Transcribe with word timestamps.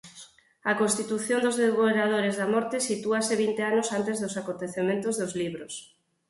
A 0.71 0.73
constitución 0.81 1.39
dos 1.41 1.59
Devoradores 1.63 2.35
da 2.39 2.47
Morte 2.53 2.77
sitúase 2.89 3.33
vinte 3.43 3.61
anos 3.71 3.87
antes 3.99 4.15
dos 4.23 4.35
acontecementos 4.41 5.15
dos 5.21 5.33
libros. 5.41 5.73